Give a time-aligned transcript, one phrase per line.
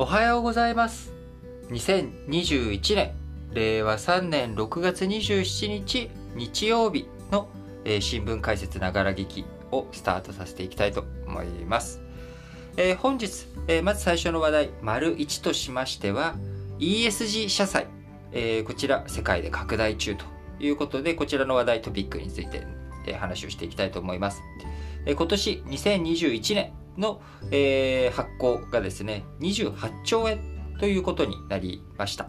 [0.00, 1.12] おはようございます。
[1.70, 3.14] 2021年、
[3.52, 7.48] 令和3年6月27日、日曜日の、
[7.84, 12.00] えー新聞解説ながら劇をスタートさせていきたいと思います。
[12.76, 16.36] えー本日、えーまず最初の話題、丸1としましては、
[16.78, 17.88] ESG 社債、
[18.30, 20.24] えーこちら世界で拡大中と
[20.60, 22.64] いうことで、こちらの話題トピックについて、
[23.08, 24.42] えー話をしていきたいと思います。
[25.06, 27.20] えー今年2021年の、
[27.50, 30.40] えー発行がですね、28兆円
[30.78, 32.28] ということになりました。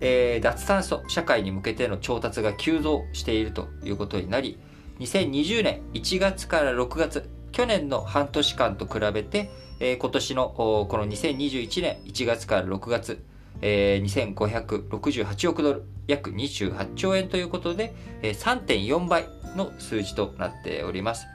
[0.00, 4.58] えー脱炭素社会に向けての調達が急増しているということになり、
[4.98, 13.22] 2020年1月から6月、去年の半年間と比べて、えー今年のこの2021年1月から6月、
[13.60, 19.26] えー2568億ドル、約28兆円ということで、えー3.4倍
[19.56, 21.26] の数字となっております。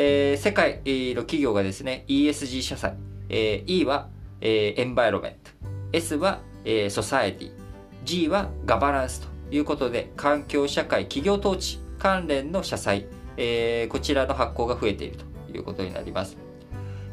[0.00, 2.94] えー世界の企業がですね、ESG 社債、
[3.28, 4.08] えー E は、
[4.40, 5.50] えーエンバイロメント、
[5.92, 7.50] S は、えーソサエティ、
[8.04, 16.36] G はガバナンスということで、環境社会企業統治関連の社債、えーこちらの発行が増えているということになります。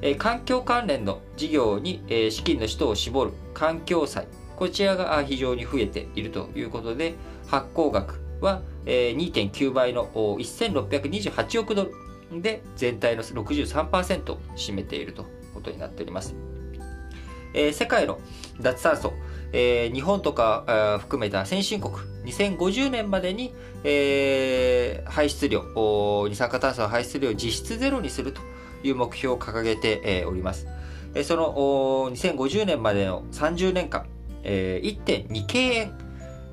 [0.04, 7.16] えー環境関連の事業に、えー資金の人を絞る環境債、こちらが非常に増えているということで、
[7.48, 16.36] 発行額は、えー2.9倍の1628億ドルで全体の63%を占めているということになっております。
[17.54, 18.20] えー世界の
[18.60, 19.14] 脱炭素、
[19.54, 21.94] えー日本とか含めた先進国、
[22.26, 23.54] 2050年までに、
[23.84, 25.64] えー排出量、
[26.28, 28.42] 二酸化炭素の排出量を実質ゼロにすると
[28.84, 30.68] いう目標を掲げて、えーおります。
[31.14, 34.06] えーそのお2050年までの30年間、
[34.44, 35.98] えー1.2京円、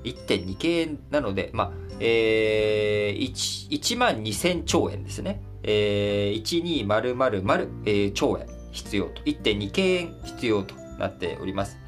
[0.05, 5.43] 1.2京円なので、まあえー、1, 1万2000兆円ですね。
[5.63, 11.79] えー、12000、えー兆円必要と、1.2京円必要となっております。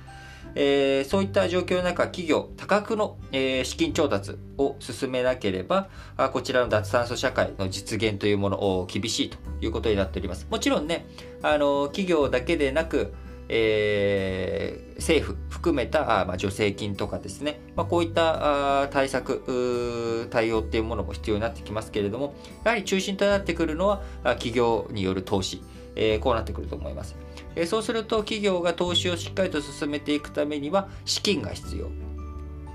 [0.57, 10.47] えーそういった状況の中、企業、多額の、えー資金調達を進めなければ、あこちらの脱炭素社会の実現というものを厳しいということになっております。
[10.51, 11.07] もちろんね、
[11.43, 13.15] あの企業だけでなく、
[13.49, 22.35] えー政府含めたまあ、助成金とかですね、まあ、こういった対策、対応っていうものも必要になってきますけれども、
[22.65, 25.63] やはり中心となってくるのは企業による投資、
[25.97, 27.17] えーこうなってくると思います。
[27.57, 31.91] えーそうすると企業が投資をしっかりと進めていくためには資金が必要。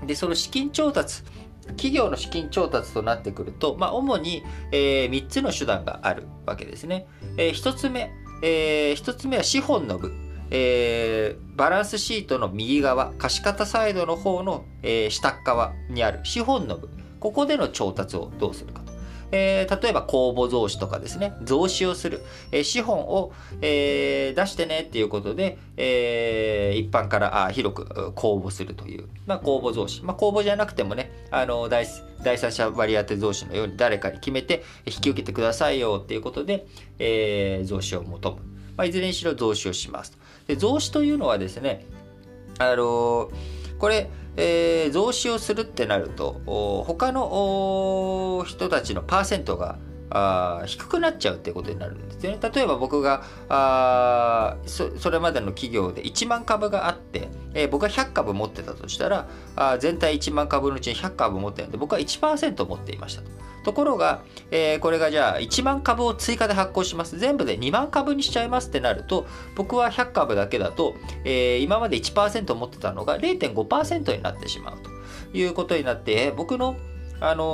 [0.06, 1.22] で、その資金調達、
[1.68, 4.42] 企業の資金調達となってくると、まあ、主に、
[4.72, 7.06] え3つの手段があるわけですね。
[7.36, 10.12] え1つ目、え1つ目は資本の部。
[10.50, 16.88] えーバランスシートの右側、貸方サイドの方の、えー下側にある資本の部。
[17.20, 18.90] ここでの調達をどうするかと。
[19.32, 30.02] えー例えば公募増資とかですね、増資をする、えー資本を、えー出してねっていうことで、え一般からあ広く公募するという、まあ、公募増資。
[30.02, 31.86] まあ、公募じゃなくてもね、あの第
[32.22, 36.66] 第三者割当増資のように誰かに決めて引き受けてくださいよっていうことで、
[36.98, 38.38] えー増資を求む。
[38.76, 40.18] まあ、いずれにしろ増資をしますと。
[40.50, 41.86] で増資というのはですね、
[42.58, 43.30] あのー
[43.78, 46.40] これ、えー増資をするってなると、
[46.86, 49.78] 他の人たちのパーセントが
[50.10, 52.38] あ低くなっちゃうってことになるんですよね。
[52.54, 63.28] 例えば僕があそそれまでの企業で1万株があって、えー僕が100株持ってたとしたらあ全体1万株のうちに100株持ってるので僕は1%持っていましたと。
[63.62, 67.18] ところが、えーこれがじゃあ1万株を追加で発行します。
[67.18, 70.94] 全部で2万株にしちゃいますってなると、僕は100株だけだと、
[71.24, 74.90] えー今まで1%持ってたのが0.5%になってしまうと
[75.36, 76.76] いうことになって、えー僕の、
[77.20, 77.44] あの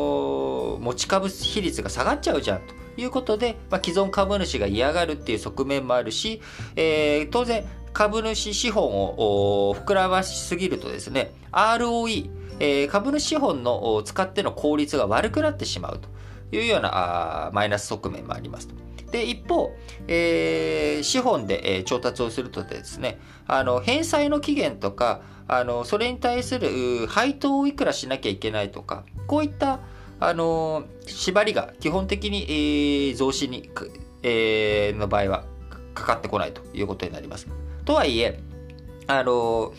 [0.00, 6.42] ー持ち株比率が下がっちゃうじゃんということで、まあ、既存株主が嫌がるっていう側面もあるし、
[6.76, 16.08] えー当然株主資本を膨らましすぎるとですね、ROE、えー株主資本の使っての効率が悪くなってしまうと
[16.56, 18.74] いうようなあマイナス側面もありますと。
[19.14, 19.76] で、一方、
[20.08, 29.78] えー資本で、えー調達をするとですね、あの、返済の期限とか、あの、それに対する配当をいくらしなきゃいけないとか、こういった、
[30.18, 33.70] あの、縛りが基本的に、えー増資に、
[34.24, 35.44] えーの場合は
[35.94, 37.46] かかってこないということになります。
[37.84, 38.40] とはいえ、
[39.06, 39.72] あの、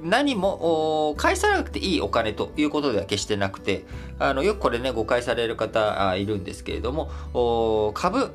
[0.00, 3.84] 何も返さなくていいお金ということでは決してなくて、
[4.18, 8.30] あのよくこれね誤解される方いるんですけれども株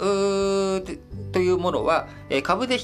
[1.32, 2.08] というものは
[2.44, 2.78] 株で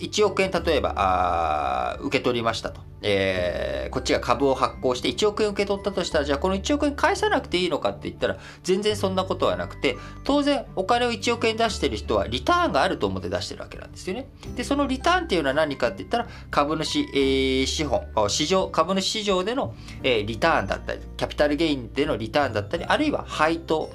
[0.00, 14.28] 1億円例えば受け取りましたと、えー、こっちが株を発行して1億円受け取ったとしたらじゃあこの1億円返さなくていいのかって言ったら全然そんなことはなくて当然お金を1億円出してる人はリターンがあると思って出してるわけなんですよね。
[14.56, 23.90] でそのリターンっていうのは何かって言ったら株主、えー、資本市場株主市場での、えー、リターンだったりキャピタルゲインでのリターンだったりあるいは配当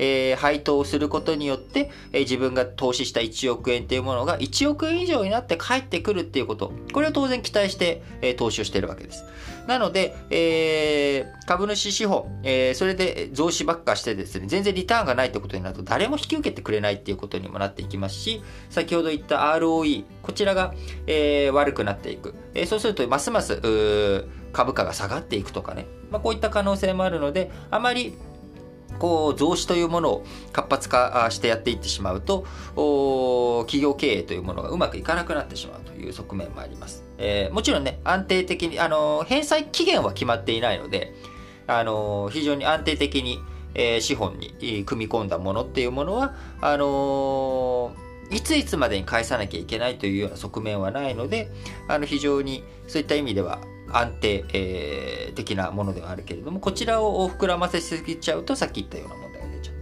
[0.00, 9.24] えー、配当をすることによって、えー、自分が投資した1億円っていうものが1億円以上になって返ってくるっていうこと、これを当然期待して、えー、投資をしているわけです。
[9.66, 20.74] なので、え、株主資本、え、それで増資ばっかしてですね、全然リターンがないってことになると誰も引き受けてくれないっていうことにもなっていきますし、先ほど言った ROE、こちらが、
[21.06, 22.34] え、悪くなっていく。
[22.54, 23.60] え、そうすると、ますます
[24.52, 28.14] 株価が下がっていくとかね、まあ、こういった可能性もあるので、あまり
[28.98, 32.44] こう増資というものを活発化してやっていってしまうと
[33.66, 37.04] 企業経営というものがうまくいかなくなってしまうという側面もあります。
[37.18, 41.14] えー、もちろんね安定的にあの返済期限は決まっていないので
[41.66, 43.38] あの非常に安定的に、
[43.74, 47.92] えー、資本に組み込んだものっていうものはあの
[48.30, 51.50] いついつまでに返さなきゃいけないというような側面はないので
[51.88, 53.60] あの非常にそういった意味では
[53.92, 59.74] 安定、えー、的なものではあるけれども、こちらを膨らませすぎちゃうと、さっき言ったような問題が出ちゃう。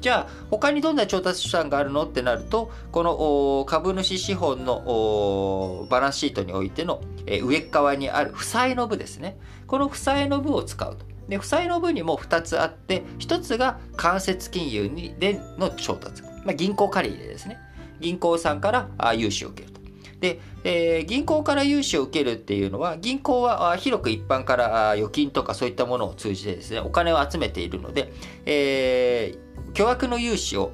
[0.00, 9.38] じゃあ、他にどんな調達手段があるのってなると、この株主資本のバランスシートにおいての、えー、上側にある負債の部ですね。
[9.66, 11.04] この負債の部を使うと。
[11.28, 16.22] で、負債の部にも2つあって、1つが間接金融にでの調達。
[16.44, 17.58] まあ、銀行借り入れですね。
[18.00, 19.81] 銀行さんからあ融資を受けると。
[20.22, 28.12] で、えー、銀行から融資を受けるっていうのは、銀行は広く一般から預金とかそういったものを通じてですね、お金を集めているので、
[28.46, 30.70] えー、巨額の融資を、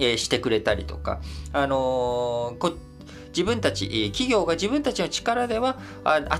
[0.00, 1.20] えー、してくれたりとか、
[1.52, 2.76] あのー、
[3.28, 5.78] 自分たち、企業が自分たちの力では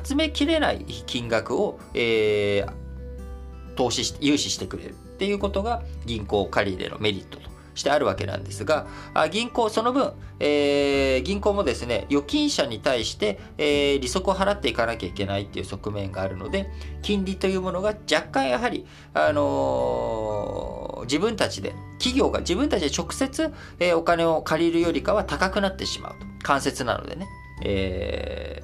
[0.02, 7.47] 集めきれない金額を、えー、投資し融資してくれるっていうことが銀行借り入れのメリットと。
[7.78, 8.86] してあるわけなんですが、
[9.30, 16.68] 銀行、その分、えー、銀行もですね、預金者に対して、えー、利息を払っていかなきゃいけないっていう側面があるので、
[17.02, 18.84] 金利というものが若干やはり、
[19.14, 26.26] あのー、自分たちで、企業が自分たちで直接、えー、お金を借りるよりかは高くなってしまうと。
[26.42, 27.28] 間接なのでね、
[27.64, 28.62] え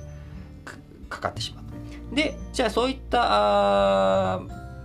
[0.64, 2.14] ー、かかってしまう。
[2.14, 4.40] で、じゃあそういった、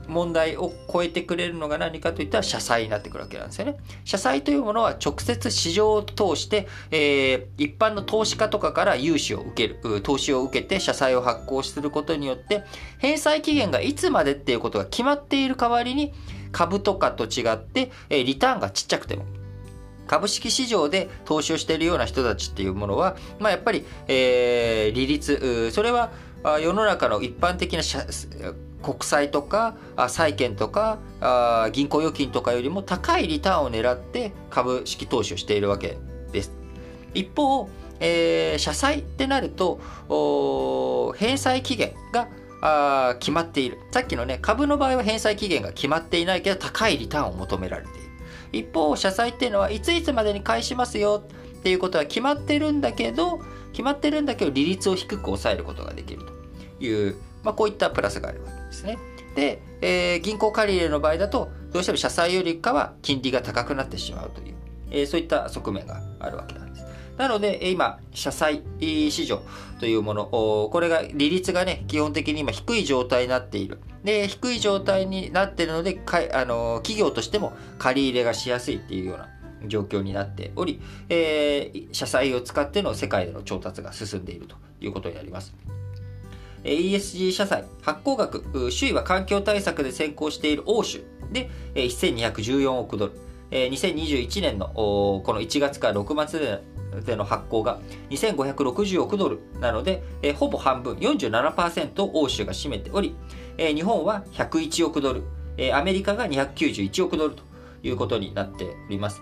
[0.09, 3.77] 問題を超えてくれるのが何かといったら社債になってくるわけなんですよね。
[4.03, 12.63] 社債というものは直接市場を通して、えー、一般の投資家とかから融資を受ける、投資を受けて社債を発行することによって、
[12.97, 16.13] 返済期限がいつまでっていうことが決まっている代わりに、
[16.51, 19.25] 株とかと違って、え、リターンがちっちゃくても、
[20.07, 26.12] 株式市場で投資をしているような人たちっていうものは、まあ、やっぱり、えー、利率、それは
[26.62, 27.83] 世の中の一般的な
[28.81, 29.75] 国債とか
[30.07, 30.99] 債券とか
[31.71, 35.97] 銀行預金とかよりも高いリターンを狙って株式投資をしているわけ
[36.31, 36.51] です。
[37.13, 39.79] 一方、えー、社債ってなると
[41.17, 42.27] 返済期限が
[42.61, 43.77] あ決まっている。
[43.91, 48.09] さっきのね、株の場合は返済期限が決まっていないけど高いリターンを求められている。
[48.51, 51.23] 一方、社債っていうのはいついつまでに返しますよ
[51.57, 53.39] っていうことは決まってるんだけど、
[53.71, 56.21] 決まってるんだけど利率を低く抑えることができる
[56.79, 58.97] という、まあ、こういったプラスがあるわけですね。
[59.35, 64.55] で、えー、銀行借り入れの場合だと、どうしても社債よりかは金利が高くなってしまうという、
[64.91, 66.86] えー、そういった側面があるわけなんです。
[67.17, 69.41] なので、今、社債市場
[69.79, 73.79] というもの、これが、利率がね、基本的に今低い状態になっている。
[74.05, 79.27] で、低い状態になっているので、かあの企業としても借り入れがしやすいっていうような
[79.67, 85.53] 状況になっており、えー、社債を使っての世界での調達が進んでいるということになります。
[86.63, 93.13] ESG 社債発行額、首位は環境対策で先行している欧州で1214億ドル。
[93.51, 96.62] 2021年のこの1月から6月
[97.06, 100.04] での発行が2560億ドルなので、
[100.36, 103.16] ほぼ半分、47%を欧州が占めており、
[103.58, 105.24] 日本は101億ドル、
[105.74, 107.44] アメリカが291億ドルと
[107.84, 109.22] いうことになっております。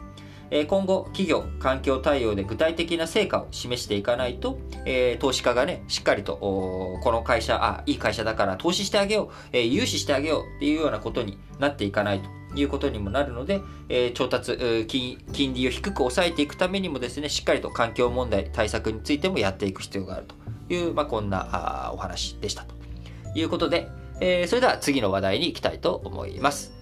[0.67, 22.75] 今後、企業、環境対応で具体的な成果を示していかないと、え、投資家がね、しっかりと、この会社、あ、いい会社だから投資してあげよう、え、融資してあげようっていうようなことになっていかないということにもなるので、え、調達金、金利を低く抑えていくためにもですね、しっかりと環境問題対策についてもやっていく必要があるという、まあ、こんなお話でしたと
[23.35, 23.89] いうことで、
[24.21, 26.76] えー、それでは次の話題に行きたいと思います。